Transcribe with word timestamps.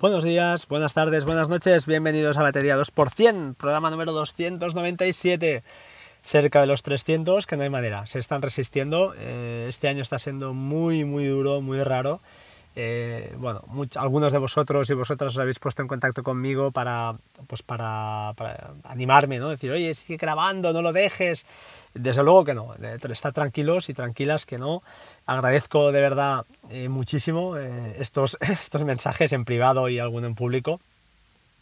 Buenos 0.00 0.22
días, 0.22 0.68
buenas 0.68 0.94
tardes, 0.94 1.24
buenas 1.24 1.48
noches, 1.48 1.84
bienvenidos 1.84 2.38
a 2.38 2.42
Batería 2.42 2.78
2%, 2.78 3.56
programa 3.56 3.90
número 3.90 4.12
297, 4.12 5.64
cerca 6.22 6.60
de 6.60 6.68
los 6.68 6.84
300, 6.84 7.48
que 7.48 7.56
no 7.56 7.64
hay 7.64 7.68
manera, 7.68 8.06
se 8.06 8.20
están 8.20 8.40
resistiendo, 8.40 9.12
eh, 9.18 9.66
este 9.68 9.88
año 9.88 10.02
está 10.02 10.20
siendo 10.20 10.54
muy, 10.54 11.04
muy 11.04 11.26
duro, 11.26 11.60
muy 11.60 11.82
raro, 11.82 12.20
eh, 12.76 13.34
bueno, 13.38 13.64
algunos 13.96 14.30
de 14.30 14.38
vosotros 14.38 14.88
y 14.88 14.94
vosotras 14.94 15.32
os 15.32 15.38
habéis 15.40 15.58
puesto 15.58 15.82
en 15.82 15.88
contacto 15.88 16.22
conmigo 16.22 16.70
para, 16.70 17.16
pues 17.48 17.62
para, 17.62 18.34
animarme, 18.84 19.38
¿no? 19.38 19.48
Decir, 19.48 19.72
oye, 19.72 19.92
sigue 19.94 20.18
grabando, 20.18 20.72
no 20.72 20.82
lo 20.82 20.92
dejes. 20.92 21.46
Desde 21.94 22.22
luego 22.22 22.44
que 22.44 22.54
no, 22.54 22.74
está 23.10 23.32
tranquilos 23.32 23.88
y 23.88 23.94
tranquilas 23.94 24.46
que 24.46 24.58
no. 24.58 24.82
Agradezco 25.26 25.90
de 25.90 26.00
verdad 26.00 26.44
eh, 26.70 26.88
muchísimo 26.88 27.56
eh, 27.56 27.96
estos, 27.98 28.36
estos 28.40 28.84
mensajes 28.84 29.32
en 29.32 29.44
privado 29.44 29.88
y 29.88 29.98
alguno 29.98 30.28
en 30.28 30.36
público. 30.36 30.80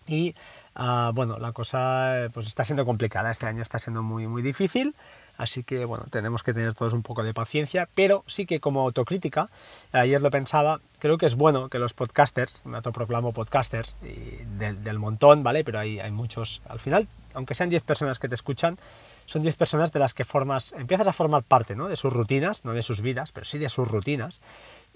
Y 0.06 0.34
ah, 0.74 1.12
bueno, 1.14 1.38
la 1.38 1.52
cosa 1.52 2.28
pues 2.34 2.48
está 2.48 2.64
siendo 2.64 2.84
complicada, 2.84 3.30
este 3.30 3.46
año 3.46 3.62
está 3.62 3.78
siendo 3.78 4.02
muy, 4.02 4.26
muy 4.26 4.42
difícil. 4.42 4.94
Así 5.36 5.62
que 5.62 5.84
bueno, 5.84 6.06
tenemos 6.10 6.42
que 6.42 6.54
tener 6.54 6.74
todos 6.74 6.92
un 6.92 7.02
poco 7.02 7.22
de 7.22 7.34
paciencia, 7.34 7.88
pero 7.94 8.24
sí 8.26 8.46
que 8.46 8.60
como 8.60 8.80
autocrítica, 8.80 9.48
ayer 9.92 10.20
lo 10.22 10.30
pensaba, 10.30 10.80
creo 10.98 11.18
que 11.18 11.26
es 11.26 11.34
bueno 11.34 11.68
que 11.68 11.78
los 11.78 11.94
podcasters, 11.94 12.62
me 12.64 12.76
autoproclamo 12.76 13.32
podcaster 13.32 13.86
y 14.02 14.44
del, 14.58 14.98
montón, 14.98 15.42
¿vale? 15.42 15.64
Pero 15.64 15.78
hay, 15.78 16.00
hay 16.00 16.10
muchos, 16.10 16.62
al 16.68 16.78
final, 16.78 17.08
aunque 17.34 17.54
sean 17.54 17.68
10 17.68 17.82
personas 17.82 18.18
que 18.18 18.28
te 18.28 18.34
escuchan, 18.34 18.78
son 19.26 19.42
10 19.42 19.56
personas 19.56 19.92
de 19.92 19.98
las 19.98 20.14
que 20.14 20.24
formas, 20.24 20.72
empiezas 20.72 21.06
a 21.06 21.12
formar 21.12 21.42
parte, 21.42 21.74
¿no? 21.74 21.88
De 21.88 21.96
sus 21.96 22.12
rutinas, 22.12 22.64
no 22.64 22.72
de 22.72 22.82
sus 22.82 23.02
vidas, 23.02 23.32
pero 23.32 23.44
sí 23.44 23.58
de 23.58 23.68
sus 23.68 23.86
rutinas. 23.88 24.40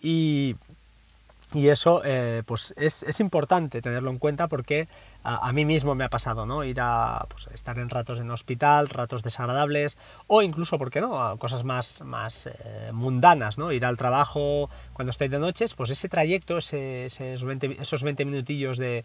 Y 0.01 0.57
y 1.53 1.69
eso 1.69 2.03
eh, 2.05 2.43
pues 2.47 2.73
es, 2.77 3.03
es, 3.03 3.19
importante 3.19 3.83
tenerlo 3.83 4.11
en 4.11 4.19
cuenta 4.19 4.47
porque 4.47 4.89
a, 5.23 5.53
mí 5.53 5.65
mismo 5.65 5.95
me 5.95 6.05
ha 6.05 6.09
pasado, 6.09 6.47
¿no? 6.47 6.65
Ir 6.65 6.81
a 6.81 7.27
pues, 7.29 7.49
estar 7.53 7.79
en 7.79 7.91
ratos 7.91 8.21
en 8.21 8.31
hospital, 8.31 8.89
ratos 8.89 9.23
desagradables, 9.23 9.99
o 10.27 10.43
incluso, 10.43 10.79
¿por 10.79 10.91
qué 10.91 11.01
no? 11.01 11.23
A 11.23 11.37
cosas 11.37 11.65
más, 11.65 12.01
más 12.03 12.47
eh, 12.47 12.91
mundanas, 12.93 13.59
¿no? 13.59 13.73
Ir 13.73 13.85
al 13.85 13.97
trabajo 13.97 14.71
cuando 14.93 15.11
estoy 15.11 15.29
de 15.29 15.39
noches, 15.39 15.75
pues 15.75 15.91
ese 15.91 16.09
trayecto, 16.09 16.57
esos, 16.59 17.45
20, 17.45 17.77
esos 17.81 18.03
20 18.03 18.25
minutillos 18.25 18.79
de, 18.79 19.05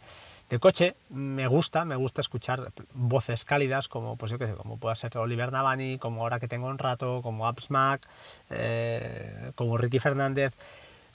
coche, 0.60 0.96
me 1.10 1.48
gusta, 1.48 1.84
me 1.84 1.96
gusta 1.96 2.22
escuchar 2.22 2.72
voces 2.94 3.44
cálidas 3.44 3.90
como, 3.90 4.16
pues 4.16 4.32
yo 4.32 4.38
qué 4.38 4.48
sé, 4.48 4.54
como 4.54 4.78
pueda 4.78 4.96
ser 4.96 5.18
Oliver 5.18 5.52
Navani, 5.52 5.98
como 5.98 6.22
ahora 6.22 6.40
que 6.40 6.48
tengo 6.48 6.68
un 6.68 6.78
rato, 6.78 7.22
como 7.23 7.50
Upsmack, 7.50 8.08
eh, 8.52 9.52
como 9.56 9.78
Ricky 9.78 10.00
Fernández 10.00 10.56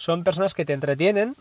son 0.00 0.24
personas 0.24 0.54
que 0.54 0.64
te 0.64 0.72
entretienen 0.72 1.36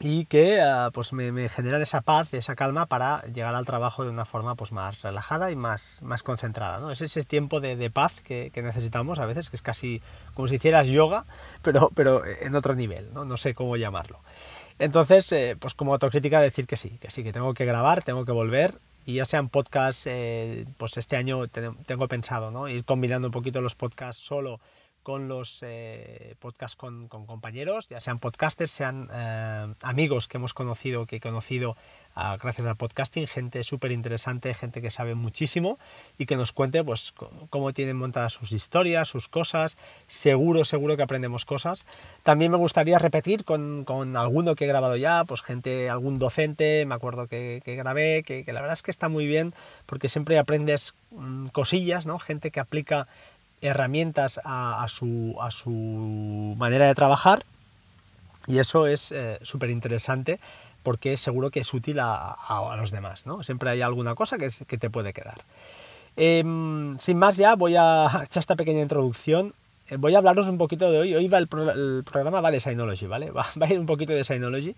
y 0.00 0.24
que 0.24 0.60
ah, 0.60 0.90
pues 0.92 1.12
me, 1.12 1.48
generan 1.48 1.80
esa 1.80 2.00
paz, 2.00 2.34
esa 2.34 2.56
calma 2.56 2.86
para 2.86 3.22
llegar 3.26 3.54
al 3.54 3.66
trabajo 3.66 4.02
de 4.02 4.10
una 4.10 4.24
forma 4.24 4.56
pues 4.56 4.72
más 4.72 5.00
relajada 5.02 5.52
y 5.52 5.54
más, 5.54 6.00
más 6.02 6.24
concentrada. 6.24 6.80
¿no? 6.80 6.90
Es 6.90 7.02
ese 7.02 7.22
tiempo 7.22 7.60
de, 7.60 7.88
paz 7.90 8.20
que, 8.20 8.50
necesitamos 8.56 9.20
a 9.20 9.26
veces, 9.26 9.48
que 9.48 9.54
es 9.54 9.62
casi 9.62 10.02
como 10.34 10.48
si 10.48 10.56
hicieras 10.56 10.88
yoga, 10.88 11.24
pero, 11.62 11.92
pero 11.94 12.24
en 12.26 12.56
otro 12.56 12.74
nivel, 12.74 13.14
¿no? 13.14 13.24
no 13.24 13.36
sé 13.36 13.54
cómo 13.54 13.76
llamarlo. 13.76 14.18
Entonces, 14.80 15.30
eh, 15.30 15.56
pues 15.56 15.74
como 15.74 15.92
autocrítica 15.92 16.40
decir 16.40 16.66
que 16.66 16.76
sí, 16.76 16.98
que 17.00 17.12
sí, 17.12 17.22
que 17.22 17.32
tengo 17.32 17.54
que 17.54 17.64
grabar, 17.64 18.02
tengo 18.02 18.24
que 18.24 18.32
volver, 18.32 18.74
y 19.06 19.14
ya 19.14 19.24
sean 19.24 19.48
podcasts, 19.48 20.08
eh, 20.08 20.64
pues 20.78 20.96
este 20.96 21.14
año 21.16 21.46
tengo 21.46 22.08
pensado, 22.08 22.50
¿no? 22.50 22.68
Ir 22.68 22.84
combinando 22.84 23.28
un 23.28 23.32
poquito 23.32 23.60
los 23.60 23.76
podcasts 23.76 24.20
solo 24.20 24.58
con 25.02 25.28
los 25.28 25.58
eh, 25.62 26.34
podcasts 26.38 26.76
con, 26.76 27.08
compañeros, 27.08 27.88
ya 27.88 28.00
sean 28.00 28.18
podcasters, 28.18 28.70
sean 28.70 29.08
eh, 29.12 29.74
amigos 29.82 30.28
que 30.28 30.36
hemos 30.36 30.54
conocido, 30.54 31.06
que 31.06 31.16
he 31.16 31.20
conocido 31.20 31.76
ah, 32.14 32.36
gracias 32.40 32.66
al 32.66 32.76
podcasting, 32.76 33.26
gente 33.26 33.64
súper 33.64 33.92
interesante, 33.92 34.54
gente 34.54 34.80
que 34.80 34.90
sabe 34.90 35.14
muchísimo 35.14 35.78
y 36.18 36.26
que 36.26 36.36
nos 36.36 36.52
cuente 36.52 36.84
pues 36.84 37.12
cómo 37.50 37.72
tienen 37.72 37.96
montadas 37.96 38.32
sus 38.32 38.52
historias, 38.52 39.08
sus 39.08 39.28
cosas, 39.28 39.76
seguro, 40.06 40.64
seguro 40.64 40.96
que 40.96 41.02
aprendemos 41.02 41.44
cosas. 41.44 41.84
También 42.22 42.52
me 42.52 42.58
gustaría 42.58 42.98
repetir 42.98 43.44
con, 43.44 43.84
con 43.84 44.16
alguno 44.16 44.54
que 44.54 44.64
he 44.64 44.68
grabado 44.68 44.96
ya, 44.96 45.24
pues 45.24 45.42
gente, 45.42 45.90
algún 45.90 46.18
docente, 46.18 46.86
me 46.86 46.94
acuerdo 46.94 47.26
que, 47.26 47.60
grabé, 47.64 48.22
que, 48.22 48.44
que, 48.44 48.52
la 48.52 48.60
verdad 48.60 48.74
es 48.74 48.82
que 48.82 48.90
está 48.90 49.08
muy 49.08 49.26
bien 49.26 49.54
porque 49.86 50.08
siempre 50.08 50.38
aprendes 50.38 50.94
mm, 51.10 51.48
cosillas, 51.48 52.06
¿no? 52.06 52.18
Gente 52.18 52.50
que 52.50 52.60
aplica 52.60 53.08
herramientas 53.62 54.40
a, 54.44 54.84
su, 54.88 55.36
a 55.40 55.50
su, 55.50 55.70
manera 56.58 56.86
de 56.86 56.94
trabajar 56.94 57.44
y 58.46 58.58
eso 58.58 58.86
es 58.86 59.12
eh, 59.12 59.38
súper 59.42 59.70
interesante 59.70 60.40
porque 60.82 61.16
seguro 61.16 61.50
que 61.50 61.60
es 61.60 61.72
útil 61.72 61.98
a, 62.00 62.36
los 62.76 62.90
demás, 62.90 63.24
¿no? 63.24 63.42
Siempre 63.44 63.70
hay 63.70 63.82
alguna 63.82 64.16
cosa 64.16 64.36
que, 64.36 64.48
que 64.66 64.78
te 64.78 64.90
puede 64.90 65.12
quedar. 65.12 65.44
Em, 66.16 66.98
sin 66.98 67.18
más 67.18 67.36
ya, 67.36 67.54
voy 67.54 67.76
a 67.76 68.06
echar 68.24 68.40
esta 68.40 68.56
pequeña 68.56 68.82
introducción. 68.82 69.54
Eh, 69.88 69.96
voy 69.96 70.14
a 70.14 70.18
hablaros 70.18 70.48
un 70.48 70.58
poquito 70.58 70.90
de 70.90 70.98
hoy. 70.98 71.14
Hoy 71.14 71.28
va 71.28 71.38
el, 71.38 71.48
programa 71.48 72.40
va 72.40 72.50
de 72.50 72.60
Synology, 72.60 73.06
¿vale? 73.06 73.30
Va, 73.32 73.46
a 73.60 73.72
ir 73.72 73.78
un 73.78 73.86
poquito 73.86 74.12
de 74.12 74.24
Synology. 74.24 74.74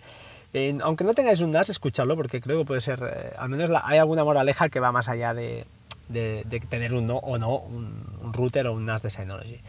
aunque 0.83 1.05
no 1.05 1.15
tengáis 1.15 1.41
un 1.41 1.50
NAS, 1.50 1.71
escucharlo 1.71 2.17
porque 2.17 2.41
creo 2.41 2.59
que 2.59 2.65
puede 2.65 2.81
ser, 2.81 3.00
eh, 3.03 3.34
al 3.37 3.49
menos 3.49 3.71
hay 3.84 3.99
alguna 3.99 4.25
moraleja 4.25 4.69
que 4.69 4.81
va 4.81 4.93
más 4.93 5.09
allá 5.09 5.34
de, 5.34 5.67
de, 6.09 6.45
tener 6.69 6.95
un 6.95 7.07
no 7.07 7.17
o 7.17 7.39
no 7.39 7.59
un, 7.59 8.33
router 8.33 8.67
o 8.67 8.73
un 8.73 8.87
NAS 8.87 9.03
de 9.03 9.11
Synology. 9.11 9.61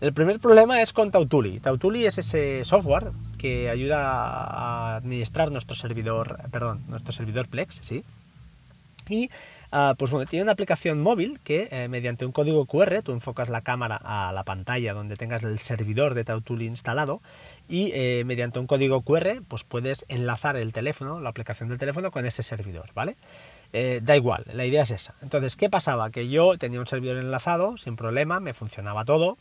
El 0.00 0.12
primer 0.12 0.40
problema 0.40 0.82
es 0.82 0.92
con 0.92 1.10
Tautuli. 1.10 1.60
Tautuli 1.60 2.06
es 2.06 2.18
ese 2.18 2.64
software 2.64 3.12
que 3.38 3.70
ayuda 3.70 3.98
a 4.00 4.96
administrar 4.96 5.52
nuestro 5.52 5.76
servidor, 5.76 6.40
perdón, 6.50 6.82
nuestro 6.88 7.12
servidor 7.12 7.48
Plex, 7.48 7.80
¿sí? 7.82 8.02
Y 9.08 9.30
ah, 9.70 9.94
pues 9.98 10.10
bueno, 10.10 10.26
tiene 10.26 10.42
una 10.42 10.52
aplicación 10.52 11.00
móvil 11.00 11.40
que 11.40 11.68
eh, 11.70 11.88
mediante 11.88 12.24
un 12.24 12.32
código 12.32 12.66
QR 12.66 13.02
tú 13.02 13.12
enfocas 13.12 13.48
la 13.48 13.62
cámara 13.62 14.00
a 14.02 14.32
la 14.32 14.44
pantalla 14.44 14.94
donde 14.94 15.16
tengas 15.16 15.42
el 15.42 15.58
servidor 15.58 16.14
de 16.14 16.24
Tautuli 16.24 16.66
instalado 16.66 17.20
y 17.68 17.90
eh, 17.94 18.22
mediante 18.24 18.58
un 18.58 18.66
código 18.66 19.02
QR 19.02 19.42
pues 19.46 19.64
puedes 19.64 20.04
enlazar 20.08 20.56
el 20.56 20.72
teléfono, 20.72 21.20
la 21.20 21.30
aplicación 21.30 21.68
del 21.68 21.78
teléfono 21.78 22.10
con 22.10 22.26
ese 22.26 22.42
servidor, 22.42 22.90
¿vale? 22.94 23.16
Eh, 23.72 24.00
da 24.02 24.16
igual, 24.16 24.44
la 24.52 24.66
idea 24.66 24.82
es 24.82 24.90
esa. 24.90 25.14
Entonces, 25.22 25.56
¿qué 25.56 25.70
pasaba? 25.70 26.10
Que 26.10 26.28
yo 26.28 26.58
tenía 26.58 26.80
un 26.80 26.86
servidor 26.86 27.16
enlazado, 27.18 27.78
sin 27.78 27.96
problema, 27.96 28.38
me 28.38 28.52
funcionaba 28.52 29.04
todo, 29.04 29.38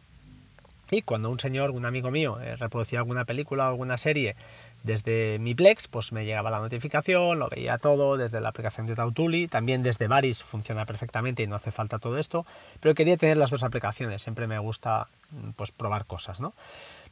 y 0.89 1.01
cuando 1.03 1.29
un 1.29 1.39
señor, 1.39 1.71
un 1.71 1.85
amigo 1.85 2.11
mío, 2.11 2.39
eh, 2.41 2.57
reproducía 2.57 2.99
alguna 2.99 3.23
película 3.23 3.65
o 3.65 3.69
alguna 3.69 3.97
serie 3.97 4.35
desde 4.83 5.39
mi 5.39 5.55
Plex, 5.55 5.87
pues 5.87 6.11
me 6.11 6.25
llegaba 6.25 6.49
la 6.49 6.59
notificación, 6.59 7.39
lo 7.39 7.47
veía 7.47 7.77
todo 7.77 8.17
desde 8.17 8.41
la 8.41 8.49
aplicación 8.49 8.87
de 8.87 8.95
Tautuli, 8.95 9.47
también 9.47 9.83
desde 9.83 10.07
Varis 10.07 10.43
funciona 10.43 10.85
perfectamente 10.85 11.43
y 11.43 11.47
no 11.47 11.55
hace 11.55 11.71
falta 11.71 11.97
todo 11.97 12.17
esto, 12.17 12.45
pero 12.81 12.93
quería 12.93 13.15
tener 13.15 13.37
las 13.37 13.51
dos 13.51 13.63
aplicaciones, 13.63 14.21
siempre 14.21 14.47
me 14.47 14.59
gusta 14.59 15.07
mm, 15.31 15.51
pues 15.51 15.71
probar 15.71 16.05
cosas, 16.05 16.41
¿no? 16.41 16.53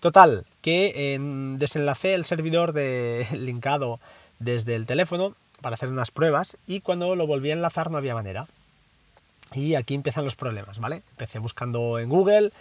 Total, 0.02 0.46
que 0.62 1.18
desenlacé 1.58 2.16
el 2.16 2.26
servidor 2.26 2.74
de 2.74 3.28
linkado 3.34 4.00
desde 4.40 4.76
el 4.76 4.86
teléfono 4.88 5.36
para 5.62 5.76
hacer 5.76 5.90
unas 5.90 6.12
pruebas 6.12 6.58
y 6.68 6.82
cuando 6.82 7.16
lo 7.16 7.28
volví 7.28 7.50
a 7.50 7.54
enlazar 7.54 7.92
no 7.92 7.98
había 7.98 8.14
manera. 8.14 8.48
Y 9.54 9.76
aquí 9.76 9.96
empiezan 9.96 10.26
los 10.26 10.36
problemas, 10.36 10.80
¿vale? 10.80 11.02
Empecé 11.12 11.40
buscando 11.40 11.98
en 11.98 12.10
Google, 12.10 12.52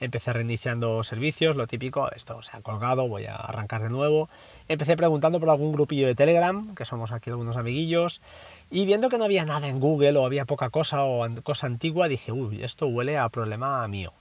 empecé 0.00 0.32
reiniciando 0.32 1.02
servicios, 1.02 1.56
lo 1.56 1.66
típico, 1.66 2.10
esto 2.12 2.42
se 2.42 2.56
ha 2.56 2.60
colgado, 2.60 3.08
voy 3.08 3.26
a 3.26 3.34
arrancar 3.34 3.82
de 3.82 3.90
nuevo. 3.90 4.28
Empecé 4.68 4.96
preguntando 4.96 5.40
por 5.40 5.50
algún 5.50 5.72
grupillo 5.72 6.06
de 6.06 6.14
Telegram, 6.14 6.74
que 6.74 6.84
somos 6.84 7.12
aquí 7.12 7.30
algunos 7.30 7.56
amiguillos, 7.56 8.20
y 8.70 8.86
viendo 8.86 9.08
que 9.08 9.18
no 9.18 9.24
había 9.24 9.44
nada 9.44 9.68
en 9.68 9.80
Google 9.80 10.16
o 10.16 10.24
había 10.24 10.44
poca 10.44 10.70
cosa 10.70 11.04
o 11.04 11.26
cosa 11.42 11.66
antigua, 11.66 12.08
dije, 12.08 12.32
uy, 12.32 12.62
esto 12.62 12.86
huele 12.86 13.18
a 13.18 13.28
problema 13.28 13.86
mío. 13.88 14.12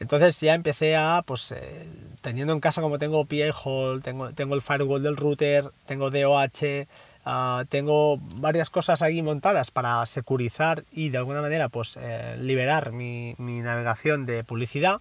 Entonces 0.00 0.40
ya 0.40 0.54
empecé 0.54 0.96
a, 0.96 1.22
pues, 1.24 1.52
eh, 1.52 1.86
teniendo 2.22 2.52
en 2.52 2.60
casa 2.60 2.80
como 2.80 2.98
tengo 2.98 3.24
PA 3.24 3.52
Hall, 3.64 4.02
tengo, 4.02 4.32
tengo 4.32 4.56
el 4.56 4.60
firewall 4.60 5.02
del 5.02 5.16
router, 5.16 5.70
tengo 5.86 6.10
DOH, 6.10 6.88
Ah, 7.24 7.64
tengo 7.68 8.18
varias 8.36 8.68
cosas 8.68 9.00
ahí 9.00 9.22
montadas 9.22 9.70
para 9.70 10.04
securizar 10.06 10.84
y 10.90 11.10
de 11.10 11.18
alguna 11.18 11.40
manera 11.40 11.68
pues 11.68 11.96
eh, 12.00 12.36
liberar 12.40 12.90
mi, 12.92 13.34
navegación 13.38 14.26
de 14.26 14.42
publicidad. 14.42 15.00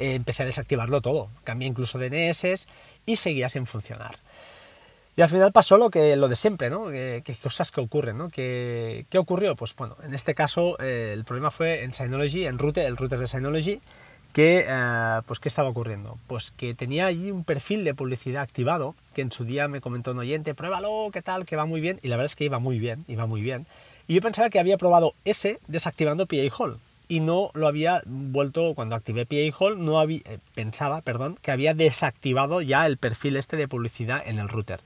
Eh, 0.00 0.14
empecé 0.14 0.42
a 0.42 0.46
desactivarlo 0.46 1.00
todo, 1.00 1.28
cambié 1.44 1.68
incluso 1.68 1.98
DNS 1.98 2.66
y 3.06 3.16
seguía 3.16 3.48
sin 3.48 3.66
funcionar. 3.66 4.16
Y 5.16 5.22
al 5.22 5.28
final 5.28 5.52
pasó 5.52 5.76
lo 5.76 5.90
que 5.90 6.16
lo 6.16 6.28
de 6.28 6.34
siempre, 6.34 6.70
¿no? 6.70 6.88
¿Qué, 6.88 7.22
cosas 7.40 7.70
que 7.70 7.80
ocurren, 7.80 8.18
¿no? 8.18 8.28
¿Qué, 8.30 9.06
ocurrió? 9.16 9.54
Pues 9.54 9.76
bueno, 9.76 9.96
en 10.02 10.12
este 10.12 10.34
caso 10.34 10.76
eh, 10.80 11.12
el 11.12 11.24
problema 11.24 11.52
fue 11.52 11.84
en 11.84 11.94
Synology, 11.94 12.46
en 12.46 12.58
router, 12.58 12.84
el 12.86 12.96
router 12.96 13.20
de 13.20 13.28
Synology, 13.28 13.80
que, 14.34 14.66
eh, 14.68 15.20
pues, 15.26 15.38
¿qué 15.38 15.48
estaba 15.48 15.68
ocurriendo? 15.68 16.18
Pues 16.26 16.50
que 16.50 16.74
tenía 16.74 17.06
allí 17.06 17.30
un 17.30 17.44
perfil 17.44 17.84
de 17.84 17.94
publicidad 17.94 18.42
activado, 18.42 18.96
que 19.14 19.22
en 19.22 19.30
su 19.30 19.44
día 19.44 19.68
me 19.68 19.80
comentó 19.80 20.10
un 20.10 20.18
oyente, 20.18 20.54
pruébalo, 20.54 21.08
¿qué 21.12 21.22
tal? 21.22 21.46
Que 21.46 21.54
va 21.54 21.66
muy 21.66 21.80
bien. 21.80 22.00
Y 22.02 22.08
la 22.08 22.16
verdad 22.16 22.32
es 22.32 22.36
que 22.36 22.44
iba 22.44 22.58
muy 22.58 22.80
bien, 22.80 23.04
iba 23.06 23.26
muy 23.26 23.42
bien. 23.42 23.66
Y 24.08 24.14
yo 24.14 24.20
pensaba 24.20 24.50
que 24.50 24.58
había 24.58 24.76
probado 24.76 25.14
ese 25.24 25.60
desactivando 25.68 26.26
PA 26.26 26.36
Hall. 26.58 26.78
y 27.06 27.20
no 27.20 27.50
lo 27.52 27.68
había 27.68 28.02
vuelto, 28.06 28.74
cuando 28.74 28.96
activé 28.96 29.26
PA 29.26 29.56
Hall, 29.58 29.84
no 29.84 30.00
había, 30.00 30.20
eh, 30.24 30.38
pensaba, 30.54 31.02
perdón, 31.02 31.38
que 31.42 31.50
había 31.52 31.74
desactivado 31.74 32.62
ya 32.62 32.86
el 32.86 32.96
perfil 32.96 33.36
este 33.36 33.58
de 33.58 33.68
publicidad 33.68 34.22
en 34.26 34.38
el 34.38 34.48
router. 34.48 34.80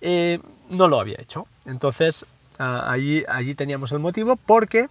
Eh, 0.00 0.38
no 0.70 0.88
lo 0.88 0.98
había 0.98 1.20
hecho. 1.20 1.46
Entonces, 1.66 2.24
allí, 2.58 3.22
allí 3.28 3.54
teníamos 3.54 3.92
el 3.92 3.98
motivo 3.98 4.36
porque 4.36 4.88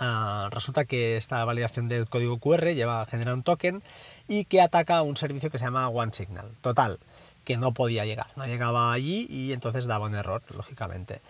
eh, 0.00 0.48
resulta 0.50 0.84
que 0.84 1.16
esta 1.16 1.44
validación 1.44 1.88
del 1.88 2.08
código 2.08 2.38
QR 2.38 2.74
lleva 2.74 3.02
a 3.02 3.06
generar 3.06 3.34
un 3.34 3.42
token 3.42 3.82
y 4.28 4.44
que 4.44 4.60
ataca 4.60 5.02
un 5.02 5.16
servicio 5.16 5.50
que 5.50 5.58
se 5.58 5.64
llama 5.64 5.88
OneSignal. 5.88 6.50
Total, 6.60 6.98
que 7.44 7.56
no 7.56 7.72
podía 7.72 8.04
llegar, 8.04 8.28
no 8.36 8.46
llegaba 8.46 8.92
allí 8.92 9.26
y 9.30 9.52
entonces 9.52 9.86
daba 9.86 10.06
un 10.06 10.14
error, 10.14 10.42
lógicamente. 10.54 11.20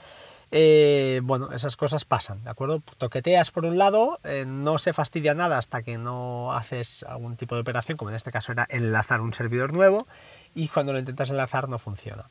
Eh, 0.53 1.21
bueno, 1.25 1.51
esas 1.53 1.77
cosas 1.77 2.05
pasan, 2.05 2.45
¿de 2.45 2.51
acuerdo? 2.51 2.81
Toqueteas 2.99 3.51
por 3.51 3.65
un 3.65 3.79
lado, 3.79 4.21
eh, 4.23 4.45
no 4.47 4.79
se 4.79 4.93
fastidia 4.93 5.35
nada 5.35 5.59
hasta 5.59 5.83
que 5.83 5.99
no 5.99 6.53
haces 6.53 7.03
algún 7.03 7.37
tipo 7.37 7.57
de 7.57 7.63
operación, 7.63 7.99
como 7.99 8.11
en 8.11 8.17
este 8.17 8.31
caso 8.31 8.53
era 8.53 8.67
enlazar 8.71 9.21
un 9.21 9.35
servidor 9.35 9.73
nuevo, 9.73 10.07
y 10.55 10.69
cuando 10.69 10.93
lo 10.93 11.01
intentas 11.01 11.31
enlazar 11.31 11.69
no 11.69 11.79
funciona. 11.79 12.27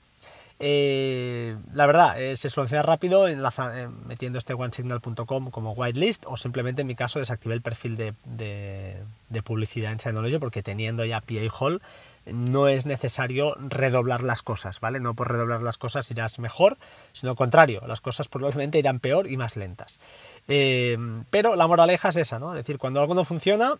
Eh, 0.59 1.57
la 1.73 1.85
verdad, 1.85 2.15
se 2.35 2.49
soluciona 2.49 2.81
rápido 2.81 3.27
metiendo 4.05 4.39
este 4.39 4.53
onesignal.com 4.53 5.51
como 5.51 5.73
whitelist 5.73 6.23
o 6.27 6.37
simplemente 6.37 6.81
en 6.81 6.87
mi 6.87 6.95
caso 6.95 7.19
desactivé 7.19 7.55
el 7.55 7.61
perfil 7.61 7.97
de, 7.97 9.03
publicidad 9.43 9.91
en 9.91 9.99
Synology 9.99 10.37
porque 10.37 10.63
teniendo 10.63 11.03
ya 11.03 11.21
PA 11.21 11.57
Hall 11.59 11.81
no 12.25 12.67
es 12.67 12.85
necesario 12.85 13.55
redoblar 13.55 14.23
las 14.23 14.41
cosas, 14.41 14.79
¿vale? 14.79 14.99
No 14.99 15.13
por 15.13 15.31
redoblar 15.31 15.61
las 15.61 15.77
cosas 15.77 16.09
irás 16.09 16.39
mejor, 16.39 16.77
sino 17.13 17.31
al 17.31 17.37
contrario, 17.37 17.83
las 17.85 18.01
cosas 18.01 18.27
probablemente 18.27 18.79
irán 18.79 18.99
peor 18.99 19.29
y 19.29 19.37
más 19.37 19.55
lentas. 19.55 19.99
Eh, 20.47 20.97
pero 21.29 21.55
la 21.55 21.67
moraleja 21.67 22.09
es 22.09 22.17
esa, 22.17 22.39
¿no? 22.39 22.53
Es 22.53 22.57
decir, 22.57 22.79
cuando 22.79 22.99
algo 22.99 23.13
no 23.13 23.25
funciona, 23.25 23.75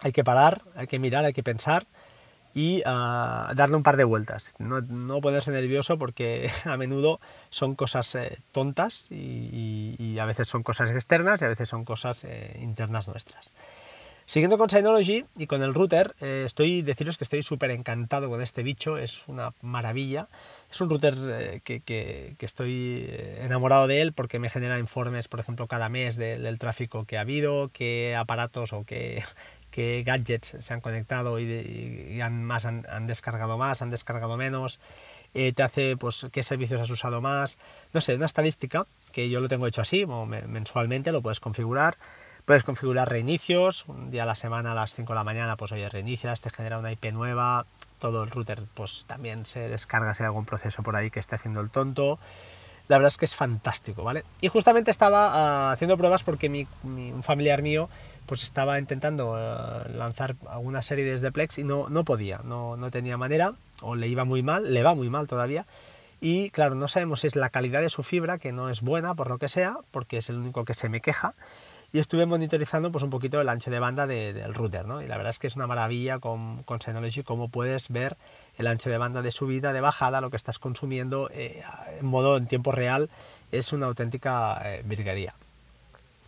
hay 0.00 0.12
que 0.12 0.24
parar, 0.24 0.62
hay 0.74 0.86
que 0.86 0.98
mirar, 0.98 1.24
hay 1.24 1.32
que 1.32 1.42
pensar 1.42 1.86
y 2.56 2.82
ah, 2.86 3.52
darle 3.54 3.76
un 3.76 3.82
par 3.82 3.98
de 3.98 4.04
vueltas. 4.04 4.54
No, 4.58 5.20
ponerse 5.20 5.50
nervioso 5.52 5.98
porque 5.98 6.50
a 6.64 6.78
menudo 6.78 7.20
son 7.50 7.74
cosas 7.74 8.14
eh, 8.14 8.38
tontas 8.50 9.08
y, 9.10 10.16
a 10.18 10.24
veces 10.24 10.48
son 10.48 10.62
cosas 10.62 10.90
externas 10.90 11.42
y 11.42 11.44
a 11.44 11.48
veces 11.48 11.68
son 11.68 11.84
cosas 11.84 12.24
eh, 12.24 12.58
internas 12.62 13.08
nuestras. 13.08 13.50
Siguiendo 14.24 14.56
con 14.58 14.70
Synology 14.70 15.24
y 15.36 15.46
con 15.46 15.62
el 15.62 15.74
router, 15.74 16.16
eh, 16.20 16.44
estoy 16.46 16.82
deciros 16.82 17.18
que 17.18 17.24
estoy 17.24 17.42
súper 17.42 17.70
encantado 17.70 18.28
con 18.28 18.40
este 18.40 18.62
bicho, 18.62 18.96
es 18.96 19.28
una 19.28 19.52
maravilla. 19.60 20.28
Es 20.70 20.80
un 20.80 20.88
router 20.88 21.14
eh, 21.16 21.60
que, 21.62 22.34
estoy 22.40 23.08
enamorado 23.38 23.86
de 23.86 24.00
él 24.00 24.14
porque 24.14 24.38
me 24.38 24.48
genera 24.48 24.78
informes, 24.80 25.28
por 25.28 25.40
ejemplo, 25.40 25.68
cada 25.68 25.90
mes 25.90 26.16
del 26.16 26.58
tráfico 26.58 27.04
que 27.04 27.18
ha 27.18 27.20
habido, 27.20 27.70
qué 27.72 28.16
aparatos 28.16 28.72
o 28.72 28.84
qué, 28.84 29.22
gadgets 29.76 30.56
se 30.60 30.74
han 30.74 30.80
conectado 30.80 31.38
y, 31.38 32.20
han, 32.20 32.44
más, 32.44 32.66
han, 32.66 33.06
descargado 33.06 33.58
más, 33.58 33.82
han 33.82 33.90
descargado 33.90 34.36
menos. 34.36 34.80
te 35.32 35.62
hace 35.62 35.96
pues 35.96 36.26
qué 36.32 36.42
servicios 36.42 36.80
has 36.80 36.90
usado 36.90 37.20
más, 37.20 37.58
no 37.92 38.00
sé, 38.00 38.14
una 38.14 38.26
estadística 38.26 38.86
que 39.12 39.28
yo 39.28 39.40
lo 39.40 39.48
tengo 39.48 39.66
hecho 39.66 39.82
así, 39.82 40.06
mensualmente 40.06 41.12
lo 41.12 41.22
puedes 41.22 41.40
configurar 41.40 41.96
Puedes 42.46 42.62
configurar 42.62 43.10
reinicios, 43.10 43.86
un 43.88 44.12
día 44.12 44.22
a 44.22 44.26
la 44.26 44.36
semana 44.36 44.70
a 44.70 44.74
las 44.76 44.94
5 44.94 45.12
de 45.12 45.16
la 45.16 45.24
mañana, 45.24 45.56
pues 45.56 45.72
oye, 45.72 45.88
reinicias, 45.88 46.40
te 46.40 46.48
genera 46.48 46.78
una 46.78 46.92
IP 46.92 47.06
nueva, 47.12 47.66
todo 47.98 48.22
el 48.22 48.30
router 48.30 48.62
pues 48.72 49.04
también 49.08 49.46
se 49.46 49.68
descarga 49.68 50.14
si 50.14 50.22
hay 50.22 50.26
algún 50.26 50.44
proceso 50.44 50.84
por 50.84 50.94
ahí 50.94 51.10
que 51.10 51.18
esté 51.18 51.34
haciendo 51.34 51.60
el 51.60 51.70
tonto. 51.70 52.20
La 52.86 52.98
verdad 52.98 53.08
es 53.08 53.16
que 53.16 53.24
es 53.24 53.34
fantástico, 53.34 54.04
¿vale? 54.04 54.22
Y 54.40 54.46
justamente 54.46 54.92
estaba 54.92 55.30
ah, 55.32 55.72
haciendo 55.72 55.96
pruebas 55.96 56.22
porque 56.22 56.48
mi, 56.48 56.68
un 56.84 57.24
familiar 57.24 57.62
mío 57.62 57.88
pues 58.26 58.42
estaba 58.42 58.78
intentando 58.78 59.34
ah, 59.36 59.86
lanzar 59.94 60.36
alguna 60.48 60.82
serie 60.82 61.04
desde 61.04 61.32
Plex 61.32 61.58
y 61.58 61.64
no, 61.64 61.88
no 61.88 62.04
podía, 62.04 62.40
no, 62.44 62.76
no 62.76 62.90
tenía 62.90 63.16
manera, 63.16 63.54
o 63.80 63.94
le 63.94 64.08
iba 64.08 64.24
muy 64.24 64.42
mal, 64.42 64.72
le 64.72 64.82
va 64.82 64.94
muy 64.94 65.08
mal 65.08 65.26
todavía. 65.26 65.66
Y 66.20 66.50
claro, 66.50 66.74
no 66.74 66.88
sabemos 66.88 67.20
si 67.20 67.26
es 67.26 67.36
la 67.36 67.50
calidad 67.50 67.82
de 67.82 67.90
su 67.90 68.02
fibra, 68.02 68.38
que 68.38 68.52
no 68.52 68.70
es 68.70 68.80
buena 68.80 69.14
por 69.14 69.28
lo 69.28 69.38
que 69.38 69.48
sea, 69.48 69.76
porque 69.90 70.18
es 70.18 70.28
el 70.30 70.36
único 70.36 70.64
que 70.64 70.74
se 70.74 70.88
me 70.88 71.00
queja, 71.00 71.34
y 71.92 71.98
estuve 71.98 72.26
monitorizando 72.26 72.90
pues 72.90 73.04
un 73.04 73.10
poquito 73.10 73.40
el 73.40 73.48
ancho 73.48 73.70
de 73.70 73.78
banda 73.78 74.06
del 74.06 74.54
router, 74.54 74.86
¿no? 74.86 75.02
Y 75.02 75.06
la 75.06 75.16
verdad 75.16 75.30
es 75.30 75.38
que 75.38 75.46
es 75.46 75.56
una 75.56 75.66
maravilla 75.66 76.18
con, 76.18 76.62
con 76.64 76.80
Synology 76.80 77.22
cómo 77.22 77.48
puedes 77.48 77.88
ver 77.88 78.16
el 78.58 78.66
ancho 78.66 78.90
de 78.90 78.98
banda 78.98 79.22
de 79.22 79.30
subida, 79.30 79.72
de 79.72 79.80
bajada, 79.80 80.20
lo 80.20 80.30
que 80.30 80.36
estás 80.36 80.58
consumiendo 80.58 81.30
eh, 81.32 81.62
en 82.00 82.06
modo 82.06 82.36
en 82.36 82.46
tiempo 82.46 82.72
real, 82.72 83.08
es 83.52 83.72
una 83.72 83.86
auténtica 83.86 84.60
eh, 84.64 84.82
virguería. 84.84 85.34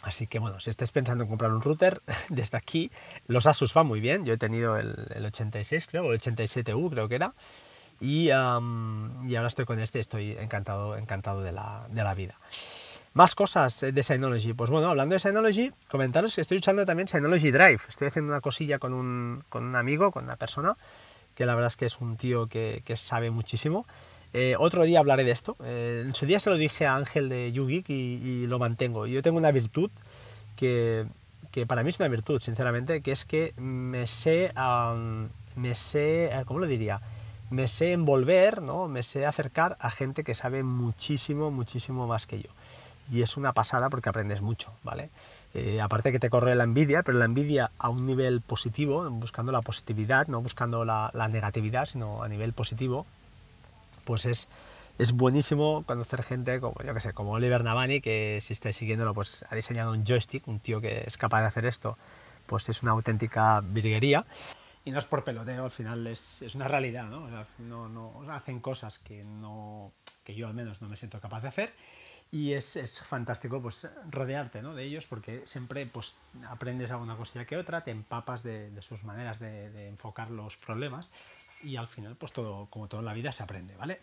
Así 0.08 0.26
que 0.26 0.38
bueno, 0.38 0.58
si 0.58 0.70
estés 0.70 0.90
pensando 0.90 1.24
en 1.24 1.30
comprar 1.30 1.52
un 1.52 1.60
router, 1.60 2.00
desde 2.30 2.56
aquí 2.56 2.90
los 3.26 3.46
Asus 3.46 3.74
van 3.74 3.86
muy 3.86 4.00
bien. 4.00 4.24
Yo 4.24 4.34
he 4.34 4.38
tenido 4.38 4.76
el, 4.78 5.24
86, 5.24 5.86
creo, 5.86 6.06
o 6.06 6.12
el 6.12 6.20
87U, 6.20 6.90
creo 6.90 7.08
que 7.08 7.14
era. 7.14 7.34
Y, 8.00 8.28
y 8.28 8.30
ahora 8.30 9.46
estoy 9.46 9.64
con 9.64 9.80
este, 9.80 10.00
estoy 10.00 10.32
encantado, 10.32 10.96
encantado 10.96 11.42
de 11.42 11.52
la, 11.52 11.86
de 11.90 12.02
la 12.02 12.14
vida. 12.14 12.36
Más 13.12 13.34
cosas 13.34 13.80
de 13.80 14.02
Synology. 14.02 14.54
Pues 14.54 14.70
bueno, 14.70 14.88
hablando 14.88 15.14
de 15.14 15.18
Synology, 15.18 15.72
comentaros 15.88 16.34
que 16.34 16.40
estoy 16.40 16.58
usando 16.58 16.86
también 16.86 17.08
Synology 17.08 17.50
Drive. 17.50 17.80
Estoy 17.88 18.08
haciendo 18.08 18.32
una 18.32 18.40
cosilla 18.40 18.78
con 18.78 18.94
un, 18.94 19.44
con 19.48 19.64
un 19.64 19.76
amigo, 19.76 20.10
con 20.10 20.24
una 20.24 20.36
persona, 20.36 20.76
que 21.34 21.44
la 21.44 21.54
verdad 21.54 21.68
es 21.68 21.76
que 21.76 21.86
es 21.86 22.00
un 22.00 22.16
tío 22.16 22.46
que, 22.46 22.82
que 22.84 22.96
sabe 22.96 23.30
muchísimo. 23.30 23.86
Eh, 24.32 24.54
otro 24.58 24.84
día 24.84 25.00
hablaré 25.00 25.24
de 25.24 25.30
esto. 25.30 25.56
Eh, 25.64 26.02
en 26.04 26.14
su 26.14 26.26
día 26.26 26.40
se 26.40 26.50
lo 26.50 26.56
dije 26.56 26.86
a 26.86 26.96
Ángel 26.96 27.28
de 27.28 27.50
YouGeek 27.52 27.88
y, 27.90 27.92
y, 27.92 28.46
lo 28.46 28.58
mantengo. 28.58 29.06
Yo 29.06 29.22
tengo 29.22 29.38
una 29.38 29.50
virtud 29.50 29.90
que, 30.56 31.06
que, 31.50 31.66
para 31.66 31.82
mí 31.82 31.88
es 31.88 31.98
una 31.98 32.08
virtud, 32.08 32.40
sinceramente, 32.40 33.00
que 33.00 33.12
es 33.12 33.24
que 33.24 33.54
me 33.56 34.06
sé, 34.06 34.52
me 35.56 35.74
sé, 35.74 36.26
eh, 36.26 36.42
¿cómo 36.44 36.60
lo 36.60 36.66
diría? 36.66 37.00
Me 37.50 37.68
sé 37.68 37.92
envolver, 37.92 38.60
¿no? 38.60 38.88
Me 38.88 39.02
sé 39.02 39.24
acercar 39.24 39.76
a 39.80 39.90
gente 39.90 40.24
que 40.24 40.34
sabe 40.34 40.62
muchísimo, 40.62 41.50
muchísimo 41.50 42.06
más 42.06 42.26
que 42.26 42.40
yo 42.42 42.50
y 43.10 43.22
es 43.22 43.36
una 43.36 43.52
pasada 43.52 43.88
porque 43.88 44.08
aprendes 44.08 44.42
mucho, 44.42 44.72
¿vale? 44.82 45.10
Eh, 45.54 45.80
aparte 45.80 46.12
que 46.12 46.18
te 46.18 46.30
corre 46.30 46.54
la 46.54 46.64
envidia, 46.64 47.02
pero 47.02 47.18
la 47.18 47.24
envidia 47.24 47.70
a 47.78 47.88
un 47.88 48.06
nivel 48.06 48.40
positivo, 48.40 49.08
buscando 49.10 49.50
la 49.50 49.62
positividad, 49.62 50.26
no 50.26 50.42
buscando 50.42 50.84
la, 50.84 51.10
negatividad, 51.30 51.86
sino 51.86 52.22
a 52.22 52.28
nivel 52.28 52.52
positivo, 52.52 53.06
pues 54.08 54.24
es, 54.24 54.48
es 54.96 55.12
buenísimo 55.12 55.84
conocer 55.84 56.22
gente 56.22 56.60
como, 56.60 56.76
yo 56.82 56.94
que 56.94 57.00
sé, 57.02 57.12
como 57.12 57.32
Oliver 57.32 57.62
Navani, 57.62 58.00
que 58.00 58.38
si 58.40 58.54
estáis 58.54 58.74
siguiéndolo, 58.74 59.12
pues 59.12 59.44
ha 59.50 59.54
diseñado 59.54 59.92
un 59.92 60.06
joystick, 60.06 60.48
un 60.48 60.60
tío 60.60 60.80
que 60.80 61.04
es 61.06 61.18
capaz 61.18 61.42
de 61.42 61.48
hacer 61.48 61.66
esto, 61.66 61.98
pues 62.46 62.70
es 62.70 62.82
una 62.82 62.92
auténtica 62.92 63.60
virguería. 63.60 64.24
Y 64.86 64.92
no 64.92 64.98
es 64.98 65.04
por 65.04 65.24
peloteo, 65.24 65.64
al 65.64 65.70
final 65.70 66.06
es, 66.06 66.40
es 66.40 66.54
una 66.54 66.68
realidad, 66.68 67.04
¿no? 67.04 67.28
No, 67.58 67.90
no 67.90 68.32
hacen 68.32 68.60
cosas 68.60 68.98
que, 68.98 69.22
no, 69.24 69.92
que 70.24 70.34
yo 70.34 70.46
al 70.46 70.54
menos 70.54 70.80
no 70.80 70.88
me 70.88 70.96
siento 70.96 71.20
capaz 71.20 71.42
de 71.42 71.48
hacer 71.48 71.74
y 72.30 72.52
es, 72.52 72.76
es, 72.76 73.00
fantástico 73.00 73.62
pues 73.62 73.88
rodearte 74.10 74.60
¿no? 74.60 74.74
de 74.74 74.84
ellos 74.84 75.06
porque 75.06 75.42
siempre 75.46 75.86
pues 75.86 76.16
aprendes 76.46 76.90
alguna 76.90 77.16
cosilla 77.16 77.46
que 77.46 77.56
otra, 77.56 77.82
te 77.82 77.90
empapas 77.90 78.42
de, 78.42 78.70
de 78.70 78.82
sus 78.82 79.04
maneras 79.04 79.38
de, 79.38 79.70
de, 79.70 79.88
enfocar 79.88 80.30
los 80.30 80.56
problemas 80.58 81.10
y 81.62 81.76
al 81.76 81.88
final 81.88 82.16
pues 82.16 82.32
todo, 82.32 82.66
como 82.70 82.88
todo 82.88 83.00
en 83.00 83.06
la 83.06 83.14
vida 83.14 83.32
se 83.32 83.42
aprende, 83.42 83.76
¿vale? 83.76 84.00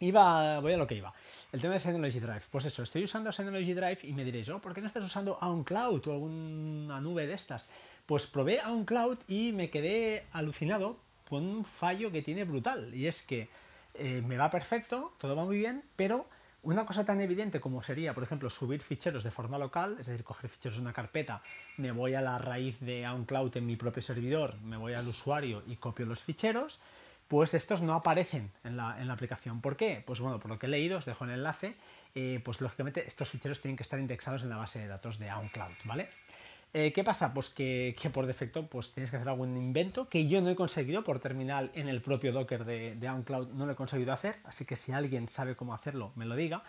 Iba, 0.00 0.60
voy 0.60 0.72
a 0.72 0.76
lo 0.78 0.86
que 0.86 0.94
iba. 0.94 1.12
El 1.52 1.60
tema 1.60 1.74
de 1.74 1.80
Synology 1.80 2.20
Drive. 2.20 2.42
Pues 2.50 2.64
eso, 2.64 2.82
estoy 2.82 3.04
usando 3.04 3.30
Synology 3.32 3.74
Drive 3.74 3.98
y 4.04 4.12
me 4.12 4.24
diréis, 4.24 4.48
oh, 4.48 4.58
¿por 4.58 4.72
qué 4.72 4.80
no 4.80 4.86
estás 4.86 5.04
usando 5.04 5.36
OnCloud 5.42 6.08
o 6.08 6.12
alguna 6.12 7.00
nube 7.02 7.26
de 7.26 7.34
estas? 7.34 7.68
Pues 8.06 8.26
probé 8.26 8.62
OnCloud 8.64 9.18
y 9.28 9.52
me 9.52 9.68
quedé 9.68 10.24
alucinado 10.32 10.96
con 11.28 11.44
un 11.44 11.64
fallo 11.66 12.10
que 12.10 12.22
tiene 12.22 12.44
brutal. 12.44 12.94
Y 12.94 13.08
es 13.08 13.22
que 13.22 13.50
eh, 13.94 14.22
me 14.26 14.38
va 14.38 14.48
perfecto, 14.48 15.12
todo 15.18 15.36
va 15.36 15.44
muy 15.44 15.58
bien, 15.58 15.84
pero 15.96 16.26
una 16.62 16.84
cosa 16.84 17.04
tan 17.04 17.20
evidente 17.20 17.60
como 17.60 17.82
sería, 17.82 18.12
por 18.12 18.22
ejemplo, 18.22 18.50
subir 18.50 18.82
ficheros 18.82 19.24
de 19.24 19.30
forma 19.30 19.58
local, 19.58 19.96
es 19.98 20.06
decir, 20.06 20.24
coger 20.24 20.50
ficheros 20.50 20.76
de 20.76 20.82
una 20.82 20.92
carpeta, 20.92 21.42
me 21.78 21.92
voy 21.92 22.14
a 22.14 22.20
la 22.20 22.38
raíz 22.38 22.80
de 22.80 23.06
OnCloud 23.08 23.56
en 23.56 23.66
mi 23.66 23.76
propio 23.76 24.02
servidor, 24.02 24.60
me 24.62 24.76
voy 24.76 24.94
al 24.94 25.08
usuario 25.08 25.62
y 25.66 25.76
copio 25.76 26.06
los 26.06 26.22
ficheros, 26.22 26.80
pues 27.28 27.54
estos 27.54 27.80
no 27.80 27.94
aparecen 27.94 28.50
en 28.64 28.76
la, 28.76 28.96
aplicación. 29.12 29.60
¿Por 29.60 29.76
qué? 29.76 30.02
Pues 30.04 30.18
bueno, 30.18 30.40
por 30.40 30.50
lo 30.50 30.58
que 30.58 30.66
he 30.66 30.68
leído, 30.68 30.98
os 30.98 31.04
dejo 31.04 31.24
el 31.24 31.30
enlace, 31.30 31.76
eh, 32.14 32.40
pues 32.44 32.60
lógicamente 32.60 33.06
estos 33.06 33.30
ficheros 33.30 33.60
tienen 33.60 33.76
que 33.76 33.84
estar 33.84 34.00
indexados 34.00 34.42
en 34.42 34.50
la 34.50 34.56
base 34.56 34.80
de 34.80 34.88
datos 34.88 35.18
de 35.18 35.32
OnCloud, 35.32 35.72
¿vale? 35.84 36.08
Eh, 36.72 36.92
¿Qué 36.92 37.02
pasa? 37.02 37.34
Pues 37.34 37.50
que, 37.50 37.94
por 38.12 38.26
defecto 38.26 38.66
pues 38.66 38.92
tienes 38.92 39.10
que 39.10 39.16
hacer 39.16 39.28
algún 39.28 39.56
invento 39.56 40.08
que 40.08 40.28
yo 40.28 40.40
no 40.40 40.50
he 40.50 40.54
conseguido 40.54 41.02
por 41.02 41.18
terminal 41.18 41.72
en 41.74 41.88
el 41.88 42.00
propio 42.00 42.32
Docker 42.32 42.64
de, 42.64 42.94
de 42.94 43.08
OnCloud, 43.08 43.48
no 43.48 43.66
lo 43.66 43.72
he 43.72 43.76
conseguido 43.76 44.12
hacer, 44.12 44.38
así 44.44 44.64
que 44.64 44.76
si 44.76 44.92
alguien 44.92 45.28
sabe 45.28 45.56
cómo 45.56 45.74
hacerlo, 45.74 46.12
me 46.14 46.26
lo 46.26 46.36
diga. 46.36 46.62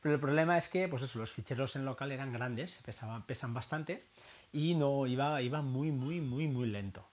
Pero 0.00 0.14
el 0.14 0.20
problema 0.20 0.56
es 0.56 0.68
que 0.68 0.86
pues 0.86 1.02
eso, 1.02 1.18
los 1.18 1.32
ficheros 1.32 1.74
en 1.74 1.84
local 1.84 2.12
eran 2.12 2.32
grandes, 2.32 2.80
pesaban, 2.84 3.24
pesan 3.24 3.52
bastante 3.52 4.04
y 4.52 4.74
no 4.74 5.06
iba, 5.06 5.42
iba 5.42 5.60
muy, 5.60 5.90
muy, 5.90 6.20
muy, 6.20 6.46
muy 6.46 6.68
lento. 6.68 7.04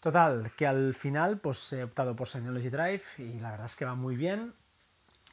Total, 0.00 0.52
que 0.56 0.66
al 0.66 0.94
final 0.94 1.38
pues 1.38 1.72
he 1.72 1.84
optado 1.84 2.16
por 2.16 2.28
Synology 2.28 2.70
Drive 2.70 3.02
y 3.18 3.40
la 3.40 3.50
verdad 3.50 3.66
es 3.66 3.76
que 3.76 3.84
va 3.84 3.94
muy 3.94 4.16
bien. 4.16 4.54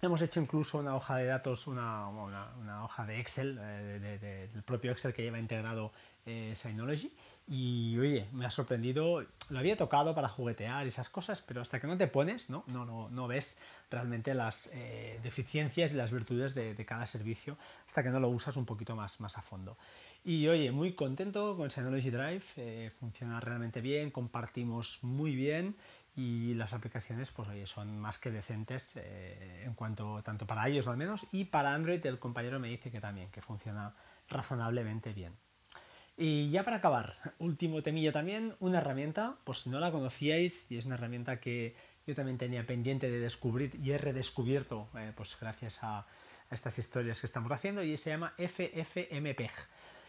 Hemos 0.01 0.21
hecho 0.21 0.39
incluso 0.39 0.79
una 0.79 0.95
hoja 0.95 1.17
de 1.17 1.25
datos, 1.25 1.67
una, 1.67 2.07
una, 2.07 2.83
hoja 2.83 3.05
de 3.05 3.19
Excel, 3.19 3.59
eh, 3.61 4.49
del 4.51 4.63
propio 4.63 4.91
Excel 4.91 5.13
que 5.13 5.21
lleva 5.21 5.39
integrado 5.39 5.91
eh, 6.25 6.53
Synology. 6.55 7.11
Y 7.47 7.97
oye, 7.97 8.27
me 8.31 8.45
ha 8.45 8.49
sorprendido, 8.49 9.25
lo 9.49 9.59
había 9.59 9.75
tocado 9.75 10.15
para 10.15 10.29
juguetear 10.29 10.85
y 10.85 10.87
esas 10.87 11.09
cosas, 11.09 11.41
pero 11.41 11.61
hasta 11.61 11.79
que 11.81 11.87
no 11.87 11.97
te 11.97 12.07
pones, 12.07 12.49
no, 12.49 12.63
no, 12.67 12.85
no, 12.85 13.09
no 13.09 13.27
ves 13.27 13.57
realmente 13.89 14.33
las 14.33 14.69
eh, 14.73 15.19
deficiencias 15.21 15.91
y 15.91 15.95
las 15.95 16.11
virtudes 16.11 16.55
de, 16.55 16.85
cada 16.85 17.05
servicio, 17.05 17.57
hasta 17.85 18.03
que 18.03 18.09
no 18.09 18.19
lo 18.19 18.29
usas 18.29 18.55
un 18.55 18.65
poquito 18.65 18.95
más, 18.95 19.19
más 19.19 19.37
a 19.37 19.41
fondo. 19.41 19.77
Y 20.23 20.47
oye, 20.47 20.71
muy 20.71 20.93
contento 20.93 21.57
con 21.57 21.69
Synology 21.69 22.09
Drive, 22.09 22.43
eh, 22.55 22.91
funciona 22.99 23.39
realmente 23.41 23.81
bien, 23.81 24.11
compartimos 24.11 24.99
muy 25.01 25.35
bien 25.35 25.75
y 26.15 26.53
las 26.53 26.73
aplicaciones 26.73 27.31
pues 27.31 27.49
oye, 27.49 27.65
son 27.65 27.99
más 27.99 28.17
que 28.17 28.31
decentes 28.31 28.97
eh, 28.97 29.63
en 29.65 29.73
cuanto 29.73 30.21
tanto 30.23 30.45
para 30.45 30.67
ellos 30.67 30.87
al 30.87 30.97
menos 30.97 31.25
y 31.31 31.45
para 31.45 31.73
Android 31.73 32.05
el 32.05 32.19
compañero 32.19 32.59
me 32.59 32.67
dice 32.67 32.91
que 32.91 32.99
también 32.99 33.31
que 33.31 33.41
funciona 33.41 33.93
razonablemente 34.27 35.13
bien 35.13 35.33
y 36.17 36.49
ya 36.49 36.63
para 36.63 36.77
acabar 36.77 37.15
último 37.39 37.81
temilla 37.81 38.11
también 38.11 38.55
una 38.59 38.79
herramienta 38.79 39.37
pues 39.43 39.59
si 39.59 39.69
no 39.69 39.79
la 39.79 39.91
conocíais 39.91 40.71
y 40.71 40.77
es 40.77 40.85
una 40.85 40.95
herramienta 40.95 41.39
que 41.39 41.75
yo 42.05 42.15
también 42.15 42.37
tenía 42.37 42.65
pendiente 42.65 43.09
de 43.09 43.19
descubrir 43.19 43.75
y 43.81 43.91
he 43.91 43.97
redescubierto 43.97 44.89
eh, 44.97 45.13
pues 45.15 45.37
gracias 45.39 45.83
a, 45.83 45.99
a, 45.99 46.05
estas 46.49 46.77
historias 46.79 47.19
que 47.19 47.27
estamos 47.27 47.51
haciendo 47.51 47.83
y 47.83 47.97
se 47.97 48.09
llama 48.09 48.33
FFmpeg 48.37 49.51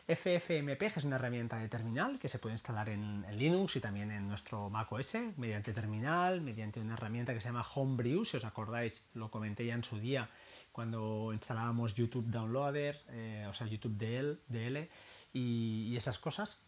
FFmpeg 0.07 0.93
es 0.97 1.05
una 1.05 1.17
herramienta 1.17 1.59
de 1.59 1.69
terminal 1.69 2.19
que 2.19 2.29
se 2.29 2.41
puede 2.41 2.55
instalar 2.55 2.89
en, 2.89 3.25
Linux 3.39 3.77
y 3.77 3.81
también 3.81 4.11
en 4.11 4.27
nuestro 4.27 4.69
Mac 4.69 4.91
OS 4.91 5.17
mediante 5.37 5.73
terminal, 5.73 6.41
mediante 6.41 6.81
una 6.81 6.95
herramienta 6.95 7.33
que 7.33 7.41
se 7.41 7.49
llama 7.49 7.65
Homebrew, 7.75 8.25
si 8.25 8.37
os 8.37 8.45
acordáis, 8.45 9.09
lo 9.15 9.31
comenté 9.31 9.65
ya 9.65 9.75
en 9.75 9.85
su 9.85 10.01
día 10.01 10.29
cuando 10.73 11.33
instalábamos 11.33 11.95
YouTube 11.95 12.27
Downloader, 12.29 13.01
eh, 13.11 13.47
o 13.49 13.55
sea, 13.55 13.67
YouTube 13.67 13.97
DL, 13.97 14.41
DL 14.49 14.89
y, 15.33 15.97
esas 15.97 16.19
cosas. 16.19 16.63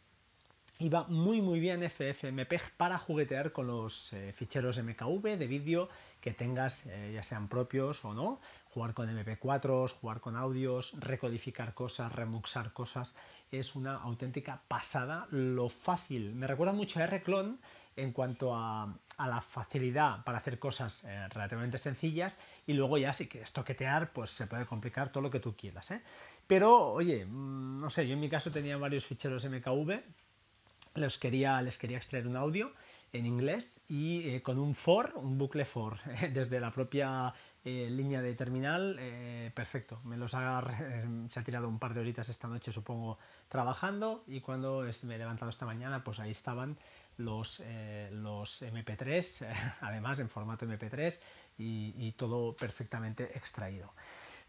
Y 0.78 0.88
va 0.88 1.04
muy 1.04 1.40
muy 1.40 1.60
bien 1.60 1.88
FFmpeg 1.88 2.76
para 2.76 2.98
juguetear 2.98 3.52
con 3.52 3.68
los 3.68 4.12
eh, 4.12 4.32
ficheros 4.32 4.82
MKV 4.82 5.38
de 5.38 5.46
vídeo 5.46 5.88
que 6.20 6.32
tengas, 6.32 6.86
eh, 6.86 7.12
ya 7.14 7.22
sean 7.22 7.48
propios 7.48 8.04
o 8.04 8.12
no, 8.12 8.40
jugar 8.70 8.92
con 8.92 9.08
MP4, 9.08 9.92
jugar 9.92 10.20
con 10.20 10.36
audios, 10.36 10.92
recodificar 10.98 11.74
cosas, 11.74 12.10
remuxar 12.12 12.72
cosas, 12.72 13.14
es 13.52 13.76
una 13.76 13.94
auténtica 13.96 14.62
pasada 14.66 15.28
lo 15.30 15.68
fácil. 15.68 16.34
Me 16.34 16.48
recuerda 16.48 16.72
mucho 16.72 16.98
a 16.98 17.04
R-Clone 17.04 17.58
en 17.96 18.12
cuanto 18.12 18.54
a, 18.54 18.92
la 19.18 19.40
facilidad 19.40 20.24
para 20.24 20.38
hacer 20.38 20.58
cosas 20.58 21.04
eh, 21.04 21.28
relativamente 21.28 21.78
sencillas 21.78 22.38
y 22.66 22.72
luego 22.72 22.98
ya 22.98 23.12
si 23.12 23.28
quieres 23.28 23.52
toquetear 23.52 24.12
pues 24.12 24.30
se 24.30 24.48
puede 24.48 24.66
complicar 24.66 25.10
todo 25.10 25.22
lo 25.22 25.30
que 25.30 25.40
tú 25.40 25.56
quieras. 25.56 25.90
¿eh? 25.92 26.02
Pero 26.46 26.92
oye, 26.92 27.24
mm, 27.24 27.80
no 27.80 27.90
sé, 27.90 28.06
yo 28.06 28.14
en 28.14 28.20
mi 28.20 28.28
caso 28.28 28.50
tenía 28.50 28.76
varios 28.76 29.06
ficheros 29.06 29.44
MKV, 29.44 30.02
los 30.96 31.18
quería, 31.18 31.62
les 31.62 31.78
quería 31.78 31.96
extraer 31.96 32.26
un 32.26 32.36
audio 32.36 32.72
en 33.12 33.26
inglés 33.26 33.80
y 33.88 34.28
eh, 34.28 34.42
con 34.42 34.58
un 34.58 34.74
for, 34.74 35.12
un 35.14 35.38
bucle 35.38 35.64
for, 35.64 35.98
desde 36.32 36.60
la 36.60 36.70
propia 36.70 37.32
eh, 37.66 37.88
línea 37.88 38.20
de 38.20 38.34
terminal, 38.34 38.96
eh, 39.00 39.50
perfecto. 39.54 39.98
Me 40.04 40.18
los 40.18 40.34
ha, 40.34 40.62
se 41.30 41.40
ha 41.40 41.42
tirado 41.42 41.66
un 41.66 41.78
par 41.78 41.94
de 41.94 42.00
horitas 42.00 42.28
esta 42.28 42.46
noche, 42.46 42.72
supongo, 42.72 43.18
trabajando 43.48 44.22
y 44.26 44.42
cuando 44.42 44.84
me 45.04 45.14
he 45.14 45.18
levantado 45.18 45.48
esta 45.48 45.64
mañana, 45.64 46.04
pues 46.04 46.20
ahí 46.20 46.30
estaban 46.30 46.76
los, 47.16 47.62
los 48.10 48.60
MP3, 48.60 49.46
además 49.80 50.20
en 50.20 50.28
formato 50.28 50.66
MP3 50.66 51.18
y, 51.56 52.12
todo 52.12 52.54
perfectamente 52.54 53.34
extraído. 53.34 53.94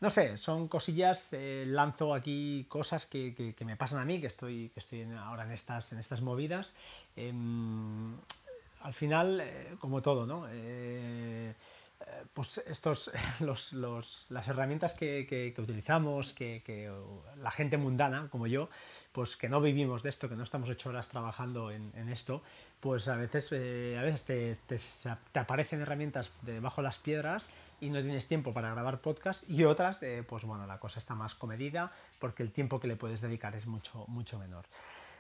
No 0.01 0.09
sé, 0.09 0.37
son 0.37 0.67
cosillas, 0.67 1.33
lanzo 1.67 2.13
aquí 2.13 2.65
cosas 2.67 3.05
que, 3.05 3.55
me 3.65 3.77
pasan 3.77 3.99
a 3.99 4.05
mí, 4.05 4.19
que 4.19 4.27
estoy, 4.27 4.69
que 4.73 4.81
estoy 4.81 5.03
ahora 5.03 5.45
en 5.45 5.51
estas, 5.51 5.93
en 5.93 5.99
estas 5.99 6.19
movidas. 6.19 6.73
Em, 7.15 8.13
al 8.81 8.93
final, 8.93 9.41
como 9.79 10.01
todo, 10.01 10.25
¿no? 10.25 10.47
Pues 12.33 12.57
estos, 12.67 13.11
las 14.29 14.47
herramientas 14.47 14.93
que, 14.93 15.53
utilizamos, 15.57 16.33
que, 16.33 16.91
la 17.37 17.51
gente 17.51 17.77
mundana 17.77 18.27
como 18.29 18.47
yo, 18.47 18.69
pues 19.11 19.37
que 19.37 19.49
no 19.49 19.61
vivimos 19.61 20.03
de 20.03 20.09
esto, 20.09 20.27
que 20.29 20.35
no 20.35 20.43
estamos 20.43 20.69
ocho 20.69 20.89
horas 20.89 21.07
trabajando 21.07 21.71
en, 21.71 22.09
esto, 22.09 22.41
pues 22.79 23.07
a 23.07 23.15
veces, 23.15 23.49
eh, 23.51 23.97
a 23.99 24.03
veces 24.03 24.59
te, 24.61 25.39
aparecen 25.39 25.81
herramientas 25.81 26.31
debajo 26.41 26.81
de 26.81 26.87
las 26.87 26.97
piedras 26.97 27.49
y 27.79 27.89
no 27.89 28.01
tienes 28.01 28.27
tiempo 28.27 28.53
para 28.53 28.71
grabar 28.71 28.99
podcast 28.99 29.49
y 29.49 29.63
otras, 29.63 30.03
eh, 30.03 30.23
pues 30.27 30.43
bueno, 30.43 30.67
la 30.67 30.79
cosa 30.79 30.99
está 30.99 31.15
más 31.15 31.35
comedida 31.35 31.91
porque 32.19 32.43
el 32.43 32.51
tiempo 32.51 32.79
que 32.79 32.87
le 32.87 32.95
puedes 32.95 33.21
dedicar 33.21 33.55
es 33.55 33.65
mucho, 33.67 34.05
mucho 34.07 34.39
menor. 34.39 34.65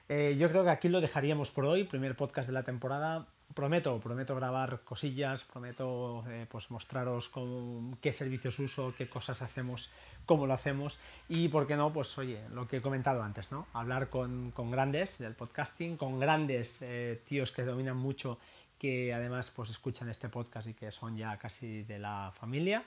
Eh, 0.07 0.35
yo 0.37 0.49
creo 0.49 0.63
que 0.63 0.69
aquí 0.69 0.89
lo 0.89 1.01
dejaríamos 1.01 1.49
por 1.49 1.65
hoy, 1.65 1.83
primer 1.83 2.15
podcast 2.15 2.47
de 2.47 2.53
la 2.53 2.63
temporada 2.63 3.25
prometo, 3.55 3.99
prometo 3.99 4.35
grabar 4.35 4.81
cosillas, 4.81 5.43
prometo 5.45 6.23
eh, 6.27 6.45
pues 6.47 6.69
mostraros 6.69 7.29
con 7.29 7.95
qué 8.01 8.11
servicios 8.11 8.59
uso, 8.59 8.93
qué 8.95 9.09
cosas 9.09 9.41
hacemos, 9.41 9.89
cómo 10.25 10.45
lo 10.45 10.53
hacemos 10.53 10.99
y 11.29 11.47
por 11.47 11.65
qué 11.65 11.75
no, 11.75 11.91
pues 11.91 12.15
oye, 12.17 12.41
lo 12.51 12.67
que 12.67 12.77
he 12.77 12.81
comentado 12.81 13.23
antes, 13.23 13.51
¿no? 13.51 13.67
Hablar 13.73 14.09
con, 14.09 14.53
grandes 14.69 15.17
del 15.17 15.33
podcasting, 15.33 15.95
con 15.95 16.19
grandes 16.19 16.81
eh, 16.81 17.21
tíos 17.25 17.51
que 17.51 17.63
dominan 17.63 17.97
mucho 17.97 18.37
que 18.77 19.13
además 19.13 19.51
pues 19.55 19.69
escuchan 19.69 20.09
este 20.09 20.27
podcast 20.27 20.67
y 20.67 20.73
que 20.73 20.91
son 20.91 21.15
ya 21.15 21.37
casi 21.37 21.83
de 21.83 21.97
la 21.97 22.33
familia 22.35 22.83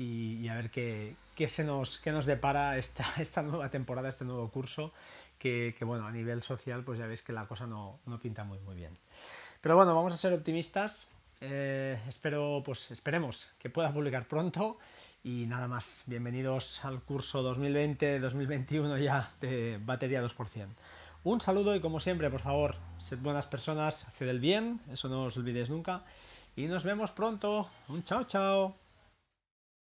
y, 0.00 0.48
a 0.48 0.54
ver 0.54 0.70
qué, 0.70 1.14
se 1.48 1.62
nos, 1.62 1.98
qué 1.98 2.10
nos 2.10 2.24
depara 2.24 2.78
esta, 2.78 3.04
esta 3.20 3.42
nueva 3.42 3.70
temporada, 3.70 4.08
este 4.08 4.24
nuevo 4.24 4.48
curso 4.50 4.92
que, 5.38 5.74
bueno, 5.82 6.06
a 6.06 6.12
nivel 6.12 6.42
social 6.42 6.82
pues 6.84 6.98
ya 6.98 7.06
veis 7.06 7.22
que 7.22 7.32
la 7.32 7.46
cosa 7.46 7.66
no, 7.66 7.98
no 8.06 8.18
pinta 8.18 8.44
muy 8.44 8.58
muy 8.60 8.76
bien. 8.76 8.96
Pero 9.60 9.76
bueno, 9.76 9.94
vamos 9.94 10.14
a 10.14 10.16
ser 10.16 10.32
optimistas. 10.32 11.06
Eh, 11.40 11.98
espero, 12.08 12.62
pues 12.64 12.90
esperemos 12.90 13.48
que 13.58 13.70
pueda 13.70 13.92
publicar 13.92 14.26
pronto. 14.26 14.78
Y 15.22 15.44
nada 15.46 15.68
más, 15.68 16.04
bienvenidos 16.06 16.82
al 16.84 17.02
curso 17.02 17.42
2020-2021 17.54 19.02
ya 19.02 19.30
de 19.40 19.78
batería 19.82 20.22
2%. 20.22 20.66
Un 21.24 21.40
saludo 21.42 21.76
y 21.76 21.80
como 21.80 22.00
siempre, 22.00 22.30
por 22.30 22.40
favor, 22.40 22.76
sed 22.96 23.18
buenas 23.18 23.46
personas, 23.46 24.08
haced 24.08 24.28
el 24.28 24.40
bien, 24.40 24.80
eso 24.90 25.10
no 25.10 25.24
os 25.24 25.36
olvidéis 25.36 25.68
nunca. 25.68 26.04
Y 26.56 26.66
nos 26.66 26.84
vemos 26.84 27.10
pronto. 27.10 27.68
Un 27.88 28.02
chao, 28.02 28.24
chao. 28.24 28.79